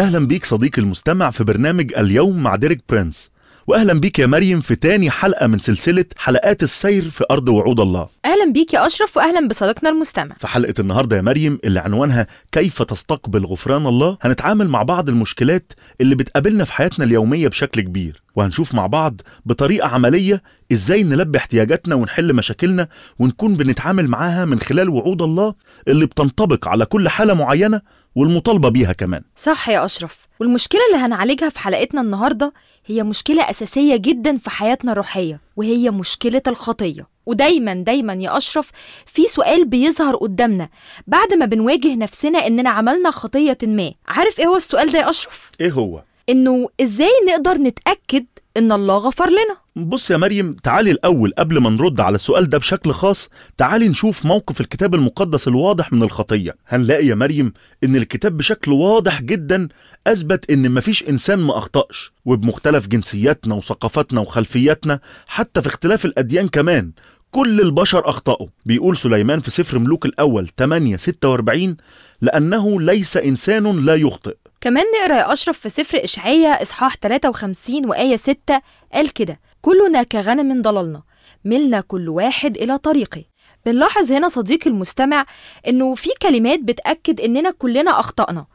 [0.00, 3.30] أهلا بيك صديقي المستمع في برنامج اليوم مع ديريك برينس.
[3.66, 8.08] واهلا بيك يا مريم في تاني حلقة من سلسلة حلقات السير في أرض وعود الله.
[8.24, 10.34] أهلا بيك يا أشرف واهلا بصديقنا المستمع.
[10.38, 15.72] في حلقة النهارده يا مريم اللي عنوانها كيف تستقبل غفران الله هنتعامل مع بعض المشكلات
[16.00, 18.22] اللي بتقابلنا في حياتنا اليومية بشكل كبير.
[18.36, 20.42] وهنشوف مع بعض بطريقة عملية
[20.72, 25.54] إزاي نلبي احتياجاتنا ونحل مشاكلنا ونكون بنتعامل معاها من خلال وعود الله
[25.88, 27.80] اللي بتنطبق على كل حالة معينة
[28.14, 29.22] والمطالبة بيها كمان.
[29.36, 30.18] صح يا أشرف.
[30.40, 32.52] والمشكلة اللي هنعالجها في حلقتنا النهارده
[32.86, 37.06] هي مشكلة أساسية جدا في حياتنا الروحية وهي مشكلة الخطية.
[37.26, 38.70] ودايما دايما يا أشرف
[39.06, 40.68] في سؤال بيظهر قدامنا
[41.06, 43.92] بعد ما بنواجه نفسنا إننا عملنا خطية ما.
[44.08, 48.24] عارف إيه هو السؤال ده يا أشرف؟ إيه هو؟ إنه إزاي نقدر نتأكد
[48.56, 52.58] إن الله غفر لنا؟ بص يا مريم تعالي الأول قبل ما نرد على السؤال ده
[52.58, 56.54] بشكل خاص تعالي نشوف موقف الكتاب المقدس الواضح من الخطية.
[56.68, 57.52] هنلاقي يا مريم
[57.84, 59.68] إن الكتاب بشكل واضح جدا
[60.06, 66.92] أثبت إن مفيش إنسان ما أخطأش وبمختلف جنسياتنا وثقافاتنا وخلفياتنا حتى في اختلاف الأديان كمان
[67.30, 68.48] كل البشر أخطأوا.
[68.66, 71.76] بيقول سليمان في سفر ملوك الأول 8 46
[72.20, 74.34] لأنه ليس إنسان لا يخطئ.
[74.60, 78.62] كمان نقرأ يا أشرف في سفر اشعياء إصحاح 53 وآية 6
[78.92, 81.02] قال كده كلنا كغنم ضللنا
[81.44, 83.24] ملنا كل واحد إلى طريقه.
[83.66, 85.26] بنلاحظ هنا صديقي المستمع
[85.68, 88.46] إنه في كلمات بتأكد إننا كلنا أخطأنا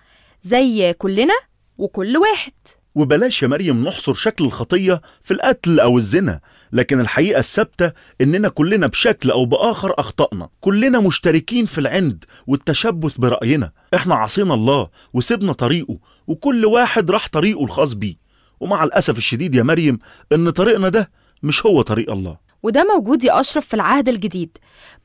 [0.41, 1.33] زي كلنا
[1.77, 2.53] وكل واحد.
[2.95, 6.39] وبلاش يا مريم نحصر شكل الخطية في القتل أو الزنا
[6.71, 7.91] لكن الحقيقة الثابتة
[8.21, 10.49] إننا كلنا بشكل أو بآخر أخطأنا.
[10.61, 13.71] كلنا مشتركين في العند والتشبث برأينا.
[13.95, 15.97] إحنا عصينا الله وسبنا طريقه
[16.27, 18.15] وكل واحد راح طريقه الخاص بيه.
[18.59, 19.99] ومع الأسف الشديد يا مريم
[20.33, 21.11] إن طريقنا ده
[21.43, 22.37] مش هو طريق الله.
[22.63, 24.57] وده موجود يا أشرف في العهد الجديد.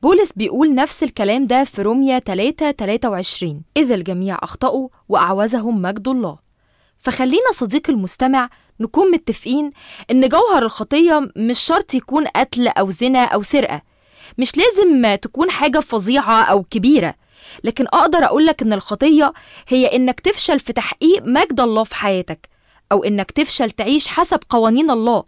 [0.03, 6.50] بولس بيقول نفس الكلام ده في روميا 3 23 إذ الجميع أخطأوا وأعوزهم مجد الله.
[7.01, 9.69] فخلينا صديقي المستمع نكون متفقين
[10.11, 13.81] إن جوهر الخطية مش شرط يكون قتل أو زنا أو سرقة.
[14.37, 17.15] مش لازم تكون حاجة فظيعة أو كبيرة.
[17.63, 19.33] لكن أقدر أقولك إن الخطية
[19.67, 22.49] هي إنك تفشل في تحقيق مجد الله في حياتك
[22.91, 25.23] أو إنك تفشل تعيش حسب قوانين الله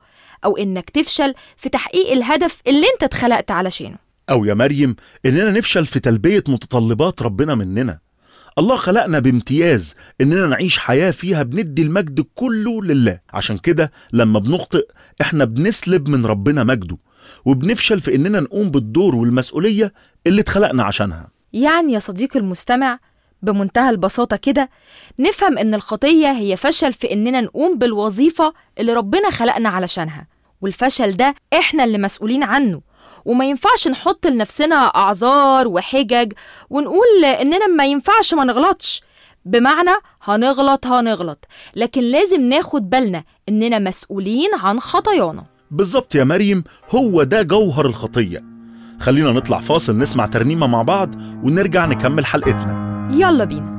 [0.45, 3.97] أو إنك تفشل في تحقيق الهدف اللي أنت اتخلقت علشانه.
[4.29, 4.95] أو يا مريم
[5.25, 7.99] إننا نفشل في تلبية متطلبات ربنا مننا.
[8.59, 13.19] الله خلقنا بامتياز إننا نعيش حياة فيها بندي المجد كله لله.
[13.33, 14.87] عشان كده لما بنخطئ
[15.21, 16.97] إحنا بنسلب من ربنا مجده
[17.45, 19.93] وبنفشل في إننا نقوم بالدور والمسؤولية
[20.27, 21.27] اللي اتخلقنا عشانها.
[21.53, 22.99] يعني يا صديقي المستمع
[23.41, 24.69] بمنتهى البساطة كده
[25.19, 30.27] نفهم إن الخطية هي فشل في إننا نقوم بالوظيفة اللي ربنا خلقنا علشانها.
[30.61, 32.81] والفشل ده إحنا اللي مسؤولين عنه.
[33.25, 36.33] وما ينفعش نحط لنفسنا أعذار وحجج
[36.69, 39.03] ونقول إننا ما ينفعش ما نغلطش.
[39.45, 41.45] بمعنى هنغلط هنغلط.
[41.75, 45.43] لكن لازم ناخد بالنا إننا مسؤولين عن خطايانا.
[45.71, 46.63] بالظبط يا مريم
[46.95, 48.43] هو ده جوهر الخطية.
[48.99, 53.09] خلينا نطلع فاصل نسمع ترنيمة مع بعض ونرجع نكمل حلقتنا.
[53.13, 53.73] يلا بينا.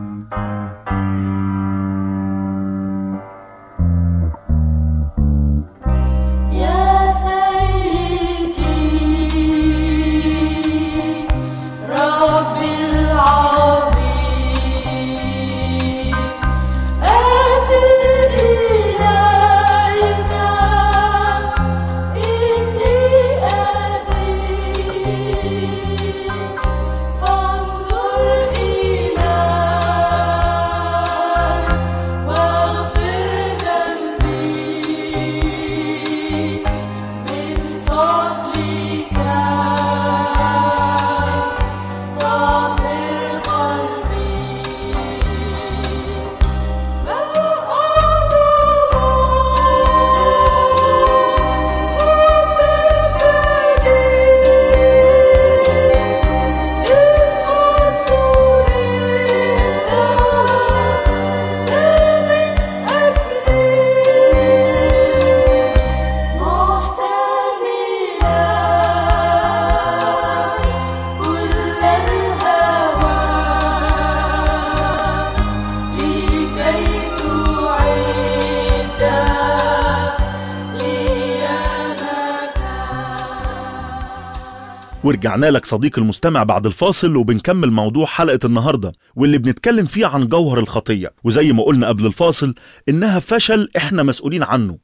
[85.05, 90.59] ورجعنا لك صديقي المستمع بعد الفاصل وبنكمل موضوع حلقة النهاردة واللي بنتكلم فيه عن جوهر
[90.59, 91.12] الخطية.
[91.25, 92.55] وزي ما قلنا قبل الفاصل
[92.89, 94.79] إنها فشل إحنا مسؤولين عنه.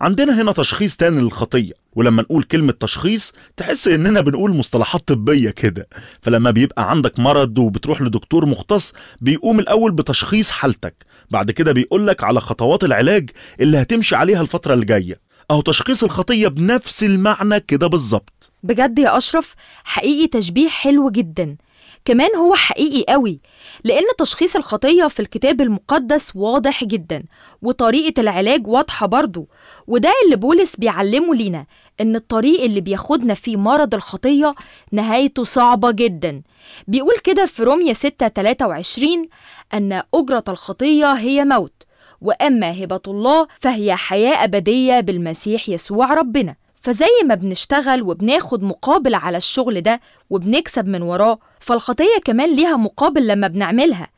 [0.00, 5.88] عندنا هنا تشخيص تاني للخطية ولما نقول كلمة تشخيص تحس إننا بنقول مصطلحات طبية كده.
[6.20, 11.06] فلما بيبقى عندك مرض وبتروح لدكتور مختص بيقوم الأول بتشخيص حالتك.
[11.30, 13.30] بعد كده بيقولك على خطوات العلاج
[13.60, 15.20] اللي هتمشي عليها الفترة الجاية.
[15.50, 18.50] أهو تشخيص الخطية بنفس المعنى كده بالظبط.
[18.66, 19.54] بجد يا أشرف
[19.84, 21.56] حقيقي تشبيه حلو جدا.
[22.04, 23.40] كمان هو حقيقي قوي
[23.84, 27.24] لأن تشخيص الخطية في الكتاب المقدس واضح جدا
[27.62, 29.48] وطريقة العلاج واضحة برضو.
[29.86, 31.66] وده اللي بولس بيعلمه لينا
[32.00, 34.54] إن الطريق اللي بياخدنا فيه مرض الخطية
[34.92, 36.42] نهايته صعبة جدا.
[36.88, 39.28] بيقول كده في رومية 6 23
[39.74, 41.82] أن أجرة الخطية هي موت
[42.20, 46.54] وأما هبة الله فهي حياة أبدية بالمسيح يسوع ربنا.
[46.86, 50.00] فزي ما بنشتغل وبناخد مقابل على الشغل ده
[50.30, 54.08] وبنكسب من وراه فالخطية كمان ليها مقابل لما بنعملها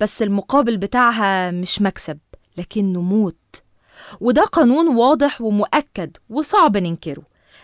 [0.00, 2.18] بس المقابل بتاعها مش مكسب
[2.56, 3.62] لكنه موت.
[4.20, 7.22] وده قانون واضح ومؤكد وصعب ننكره.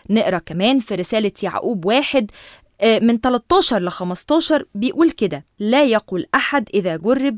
[0.09, 2.31] نقرأ كمان في رسالة يعقوب واحد
[2.81, 7.37] آه، من 13 ل 15 بيقول كده لا يقل أحد إذا جرب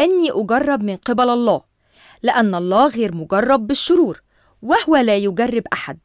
[0.00, 1.62] أني أجرب من قبل الله
[2.22, 4.22] لأن الله غير مجرب بالشرور
[4.62, 5.98] وهو لا يجرب أحد.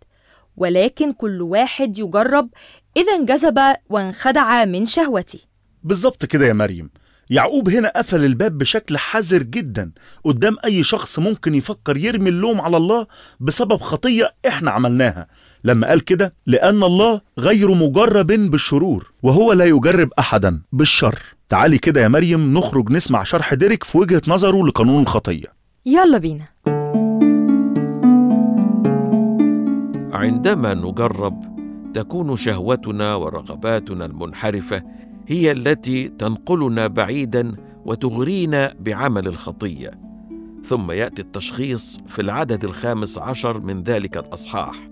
[0.58, 2.50] ولكن كل واحد يجرب
[2.98, 3.60] إذا انجذب
[3.90, 5.40] وانخدع من شهوته.
[5.84, 6.90] بالظبط كده يا مريم.
[7.30, 9.92] يعقوب هنا قفل الباب بشكل حذر جدا.
[10.24, 13.08] قدام أي شخص ممكن يفكر يرمي اللوم على الله
[13.40, 15.28] بسبب خطية إحنا عملناها.
[15.64, 21.20] لما قال كده لأن الله غير مجرب بالشرور وهو لا يجرب أحدا بالشر.
[21.50, 25.48] تعالي كده يا مريم نخرج نسمع شرح ديريك في وجهة نظره لقانون الخطية.
[25.86, 26.46] يلا بينا.
[30.16, 31.56] عندما نجرب
[31.94, 34.84] تكون شهوتنا ورغباتنا المنحرفة
[35.28, 39.92] هي التي تنقلنا بعيدا وتغرينا بعمل الخطية.
[40.66, 44.90] ثم يأتي التشخيص في العدد الخامس عشر من ذلك الأصحاح.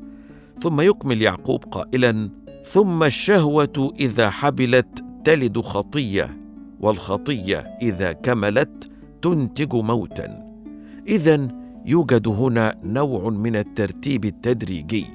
[0.62, 2.30] ثم يكمل يعقوب قائلا
[2.66, 6.38] ثم الشهوة إذا حبلت تلد خطية
[6.80, 8.92] والخطية إذا كملت
[9.22, 10.44] تنتج موتا.
[11.08, 15.06] اذا يوجد هنا نوع من الترتيب التدريجي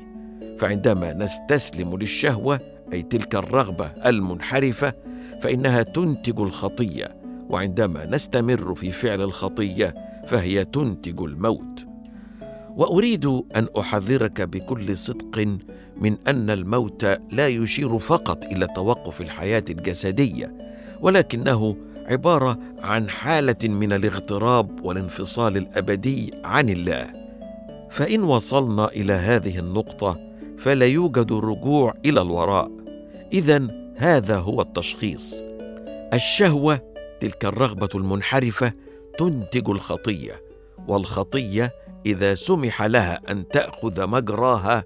[0.59, 2.61] فعندما نستسلم للشهوة
[2.93, 4.93] أي تلك الرغبة المنحرفة
[5.43, 7.09] فإنها تنتج الخطية
[7.51, 9.95] وعندما نستمر في فعل الخطية
[10.27, 11.87] فهي تنتج الموت.
[12.77, 15.59] وأريد أن أحذرك بكل صدق
[15.97, 20.55] من أن الموت لا يشير فقط إلى توقف الحياة الجسدية
[21.01, 21.77] ولكنه
[22.09, 27.13] عبارة عن حالة من الاغتراب والانفصال الأبدي عن الله.
[27.91, 30.21] فإن وصلنا إلى هذه النقطة
[30.59, 32.71] فلا يوجد رجوع إلى الوراء.
[33.33, 35.43] اذا هذا هو التشخيص.
[36.15, 36.81] الشهوة
[37.21, 38.73] تلك الرغبة المنحرفة
[39.19, 40.43] تنتج الخطية.
[40.89, 41.73] والخطية
[42.07, 44.85] إذا سمح لها أن تأخذ مجراها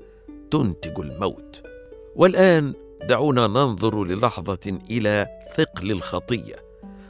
[0.51, 1.63] تنتج الموت.
[2.17, 2.73] والآن
[3.09, 5.27] دعونا ننظر للحظة إلى
[5.57, 6.62] ثقل الخطية.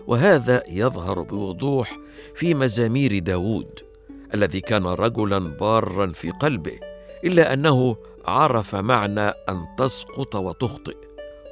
[0.06, 1.98] وهذا يظهر بوضوح
[2.34, 3.80] في مزامير داود
[4.34, 6.78] الذي كان رجلا بارا في قلبه
[7.24, 10.96] إلا أنه عرف معنى أن تسقط وتخطئ.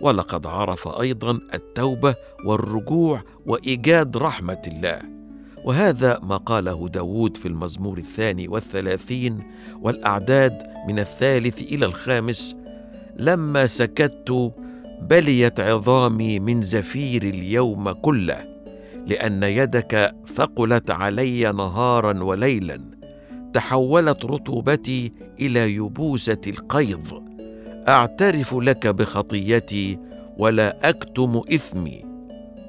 [0.00, 2.14] ولقد عرف أيضا التوبة
[2.46, 5.00] والرجوع وإيجاد رحمة الله.
[5.64, 9.42] وهذا ما قاله داود في المزمور الثاني والثلاثين
[9.80, 12.56] والأعداد من الثالث إلى الخامس
[13.16, 14.52] لما سكت
[15.02, 18.50] بليت عظامي من زفير اليوم كله
[19.06, 22.90] لأن يدك ثقلت علي نهارا وليلا
[23.52, 27.14] تحولت رطوبتي إلى يبوسة القيظ.
[27.88, 29.98] أعترف لك بخطيتي
[30.38, 32.04] ولا أكتم إثمي.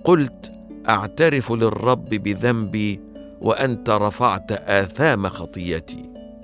[0.04, 0.52] قلت
[0.90, 3.00] أعترف للرب بذنبي
[3.42, 6.04] وأنت رفعت آثام خطيتي.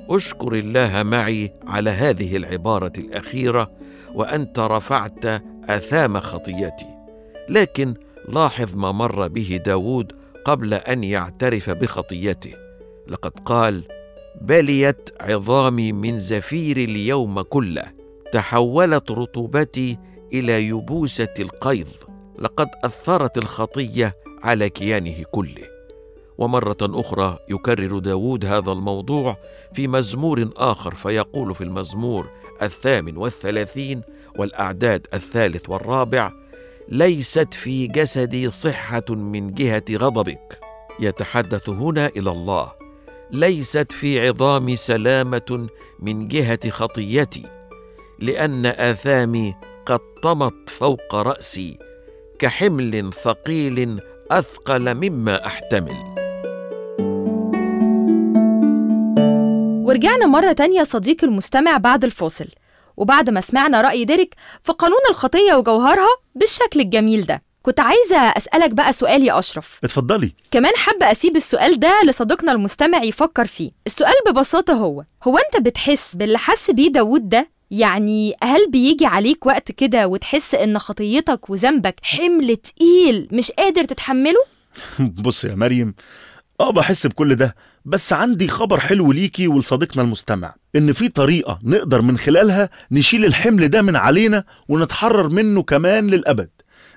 [0.09, 3.71] أشكر الله معي على هذه العبارة الأخيرة
[4.13, 5.25] وأنت رفعت
[5.69, 6.97] أثام خطيتي.
[7.49, 7.93] لكن
[8.29, 10.13] لاحظ ما مر به داود
[10.45, 12.53] قبل أن يعترف بخطيته.
[13.07, 13.83] لقد قال
[14.41, 17.83] بليت عظامي من زفير اليوم كله.
[18.33, 19.97] تحولت رطوبتي
[20.33, 21.87] إلى يبوسة القيظ.
[22.39, 25.77] لقد أثرت الخطية على كيانه كله.
[26.37, 29.37] ومرة أخرى يكرر داود هذا الموضوع
[29.73, 32.29] في مزمور آخر فيقول في المزمور
[32.61, 34.01] الثامن والثلاثين
[34.37, 36.31] والأعداد الثالث والرابع
[36.89, 40.59] ليست في جسدي صحة من جهة غضبك.
[40.99, 42.71] يتحدث هنا إلى الله.
[43.31, 45.67] ليست في عظامي سلامة
[45.99, 47.43] من جهة خطيتي
[48.19, 51.79] لأن آثامي قد طمت فوق رأسي
[52.39, 53.99] كحمل ثقيل
[54.31, 55.97] أثقل مما أحتمل.
[59.85, 62.47] ورجعنا مرة تانية صديقي المستمع بعد الفاصل.
[62.97, 68.71] وبعد ما سمعنا رأي ديريك في قانون الخطية وجوهرها بالشكل الجميل ده كنت عايزة أسألك
[68.71, 74.13] بقى سؤال يا أشرف اتفضلي كمان حابة أسيب السؤال ده لصديقنا المستمع يفكر فيه السؤال
[74.27, 79.71] ببساطة هو هو أنت بتحس باللي حس بيه داود ده؟ يعني هل بيجي عليك وقت
[79.71, 84.39] كده وتحس إن خطيتك وذنبك حمل تقيل مش قادر تتحمله؟
[84.99, 85.95] بص يا مريم
[86.59, 87.55] آه بحس بكل ده
[87.87, 93.67] بس عندي خبر حلو ليكي ولصديقنا المستمع إن في طريقة نقدر من خلالها نشيل الحمل
[93.69, 96.49] ده من علينا ونتحرر منه كمان للأبد.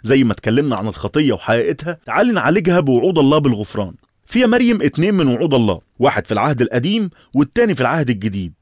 [0.02, 3.92] زي ما اتكلمنا عن الخطية وحقيقتها تعالي نعالجها بوعود الله بالغفران.
[4.26, 8.52] في مريم اتنين من وعود الله واحد في العهد القديم والتاني في العهد الجديد.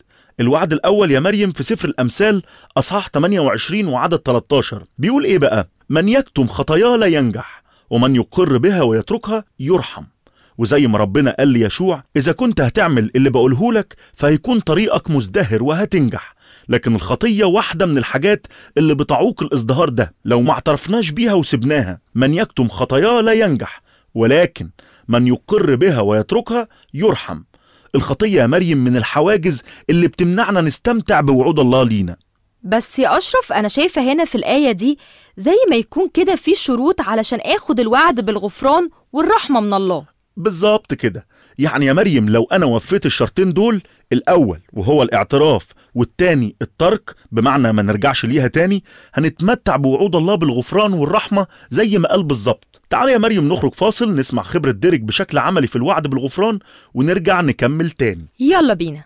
[0.40, 2.42] الوعد الأول يا مريم في سفر الأمثال
[2.76, 8.82] أصحاح 28 وعدد 13 بيقول إيه بقى؟ من يكتم خطاياه لا ينجح ومن يقر بها
[8.82, 10.04] ويتركها يرحم.
[10.58, 16.34] وزي ما ربنا قال ليشوع إذا كنت هتعمل اللي بقوله لك فهيكون طريقك مزدهر وهتنجح.
[16.68, 18.46] لكن الخطية واحدة من الحاجات
[18.78, 23.82] اللي بتعوق الإزدهار ده لو ما اعترفناش بيها وسبناها من يكتم خطاياه لا ينجح
[24.14, 24.70] ولكن
[25.08, 27.42] من يقر بها ويتركها يرحم.
[27.94, 32.16] الخطية يا مريم من الحواجز اللي بتمنعنا نستمتع بوعود الله لينا.
[32.62, 34.98] بس يا أشرف أنا شايفة هنا في الآية دي
[35.36, 40.17] زي ما يكون كده في شروط علشان آخد الوعد بالغفران والرحمة من الله.
[40.38, 41.26] بالظبط كده.
[41.58, 47.82] يعني يا مريم لو أنا وفيت الشرطين دول الأول وهو الاعتراف والتاني الترك بمعنى ما
[47.82, 52.80] نرجعش ليها تاني هنتمتع بوعود الله بالغفران والرحمة زي ما قال بالظبط.
[52.90, 56.58] تعالى يا مريم نخرج فاصل نسمع خبرة ديريك بشكل عملي في الوعد بالغفران
[56.94, 58.26] ونرجع نكمل تاني.
[58.40, 59.04] يلا بينا.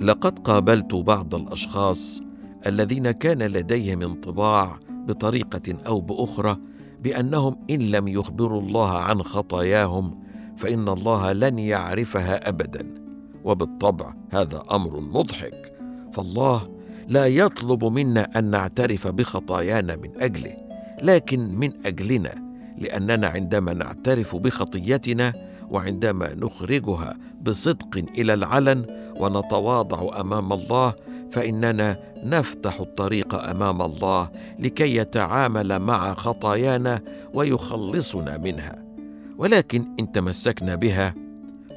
[0.00, 2.20] لقد قابلت بعض الأشخاص
[2.66, 6.56] الذين كان لديهم انطباع بطريقة أو بأخرى
[7.02, 10.18] بأنهم إن لم يخبروا الله عن خطاياهم
[10.56, 12.94] فإن الله لن يعرفها ابدا.
[13.44, 15.72] وبالطبع هذا أمر مضحك.
[16.12, 16.68] فالله
[17.08, 20.54] لا يطلب منا أن نعترف بخطايانا من أجله
[21.02, 22.34] لكن من أجلنا
[22.78, 25.32] لأننا عندما نعترف بخطيتنا
[25.70, 28.84] وعندما نخرجها بصدق إلى العلن
[29.20, 30.94] ونتواضع أمام الله
[31.34, 37.00] فإننا نفتح الطريق أمام الله لكي يتعامل مع خطايانا
[37.34, 38.84] ويخلصنا منها.
[39.38, 41.14] ولكن إن تمسكنا بها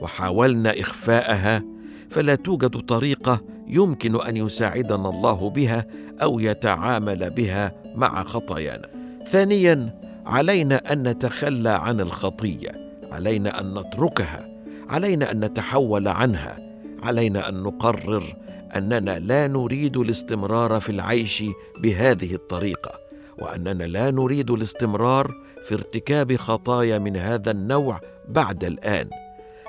[0.02, 1.64] وحاولنا إخفاءها
[2.10, 5.86] فلا توجد طريقه يمكن أن يساعدنا الله بها
[6.22, 8.88] أو يتعامل بها مع خطايانا.
[9.28, 12.72] ثانيا علينا أن نتخلى عن الخطية
[13.12, 14.48] علينا أن نتركها
[14.90, 16.66] علينا أن نتحول عنها.
[17.04, 18.36] علينا أن نقرر
[18.75, 21.44] أننا لا نريد الاستمرار في العيش
[21.80, 23.00] بهذه الطريقة
[23.38, 25.32] وأننا لا نريد الاستمرار
[25.66, 29.10] في ارتكاب خطايا من هذا النوع بعد الآن.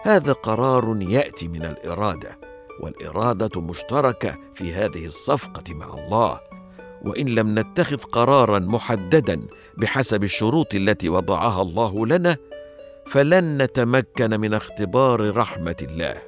[0.02, 2.38] هذا قرار يأتي من الإرادة
[2.80, 6.40] والإرادة مشتركة في هذه الصفقة مع الله.
[7.04, 9.40] وإن لم نتخذ قرارا محددا
[9.76, 12.36] بحسب الشروط التي وضعها الله لنا
[13.06, 16.22] فلن نتمكن من اختبار رحمة الله.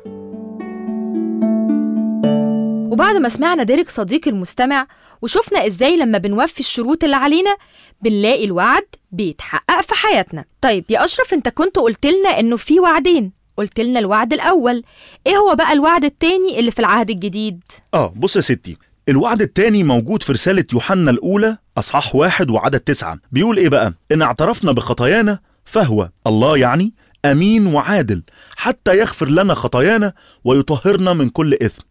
[3.00, 4.86] وبعد ما سمعنا ديريك صديقي المستمع
[5.22, 7.56] وشفنا إزاي لما بنوفي الشروط اللي علينا
[8.02, 10.44] بنلاقي الوعد بيتحقق في حياتنا.
[10.60, 13.32] طيب يا أشرف أنت كنت قلت لنا إنه في وعدين.
[13.56, 14.82] قلت لنا الوعد الأول.
[15.26, 17.62] إيه هو بقى الوعد التاني اللي في العهد الجديد؟
[17.94, 18.76] آه بص يا ستي
[19.08, 23.18] الوعد التاني موجود في رسالة يوحنا الأولى أصحاح واحد وعدد تسعة.
[23.32, 28.22] بيقول إيه بقى؟ إن اعترفنا بخطايانا فهو الله يعني أمين وعادل
[28.56, 30.12] حتى يغفر لنا خطايانا
[30.44, 31.82] ويطهرنا من كل إثم.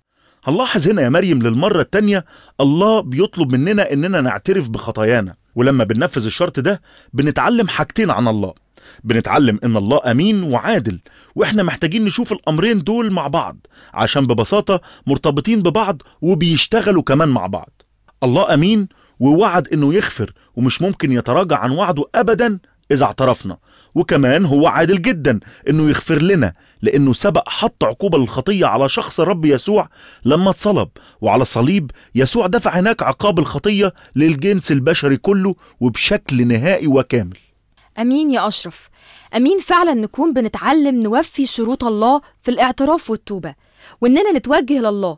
[0.43, 2.25] هنلاحظ هنا يا مريم للمرة التانية
[2.61, 5.35] الله بيطلب مننا إننا نعترف بخطايانا.
[5.55, 6.81] ولما بننفذ الشرط ده
[7.13, 8.53] بنتعلم حاجتين عن الله.
[9.03, 10.99] بنتعلم إن الله أمين وعادل
[11.35, 13.57] وإحنا محتاجين نشوف الأمرين دول مع بعض
[13.93, 17.81] عشان ببساطة مرتبطين ببعض وبيشتغلوا كمان مع بعض.
[18.23, 18.87] الله أمين
[19.19, 22.59] ووعد إنه يغفر ومش ممكن يتراجع عن وعده أبدا
[22.91, 23.57] إذا اعترفنا.
[23.99, 25.39] وكمان هو عادل جدا
[25.69, 29.89] إنه يغفر لنا لأنه سبق حط عقوبة للخطية على شخص الرب يسوع
[30.25, 30.89] لما اتصلب
[31.21, 37.37] وعلى الصليب يسوع دفع هناك عقاب الخطية للجنس البشري كله وبشكل نهائي وكامل.
[37.99, 38.89] أمين يا أشرف.
[39.35, 43.55] أمين فعلا نكون بنتعلم نوفي شروط الله في الاعتراف والتوبة
[44.01, 45.17] وإننا نتوجه لله.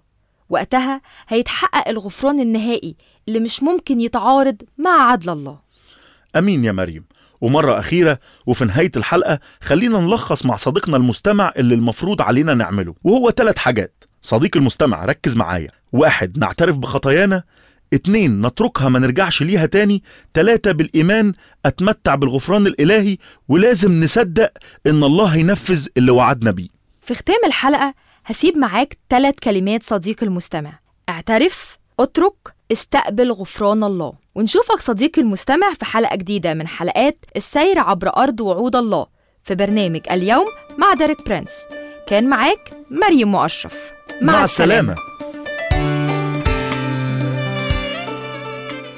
[0.49, 2.95] وقتها هيتحقق الغفران النهائي
[3.27, 5.59] اللي مش ممكن يتعارض مع عدل الله.
[6.35, 7.05] أمين يا مريم.
[7.41, 13.31] ومرة أخيرة وفي نهاية الحلقة خلينا نلخص مع صديقنا المستمع اللي المفروض علينا نعمله وهو
[13.31, 14.03] ثلاث حاجات.
[14.21, 15.69] صديقي المستمع ركز معايا.
[15.91, 17.43] واحد نعترف بخطايانا.
[17.93, 20.03] اتنين نتركها ما نرجعش ليها تاني.
[20.33, 21.33] تلاتة بالإيمان
[21.65, 23.17] أتمتع بالغفران الإلهي.
[23.47, 24.51] ولازم نصدق
[24.87, 26.67] إن الله هينفذ اللي وعدنا بيه.
[27.01, 27.93] في ختام الحلقة
[28.25, 30.79] هسيب معاك ثلاث كلمات صديقي المستمع.
[31.09, 34.20] اعترف اترك استقبل غفران الله.
[34.35, 39.07] ونشوفك صديقي المستمع في حلقة جديدة من حلقات السير عبر أرض وعود الله
[39.43, 40.45] في برنامج اليوم
[40.77, 41.61] مع ديريك برنس.
[42.07, 43.73] كان معاك مريم مؤشرف.
[44.21, 44.95] مع السلامة.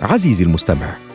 [0.01, 0.97] عزيزي المستمع